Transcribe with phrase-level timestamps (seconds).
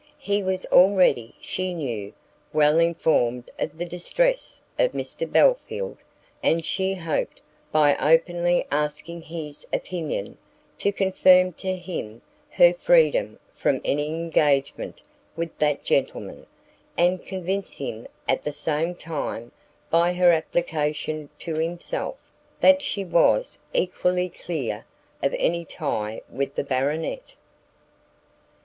[0.17, 2.13] He was already, she knew,
[2.53, 5.95] well informed of the distress of Mr Belfield,
[6.41, 10.39] and she hoped, by openly asking his opinion,
[10.79, 15.03] to confirm to him her freedom from any engagement
[15.35, 16.47] with that gentleman,
[16.97, 19.51] and convince him, at the same time,
[19.91, 22.15] by her application to himself,
[22.59, 24.83] that she was equally clear
[25.21, 27.35] of any tie with the Baronet.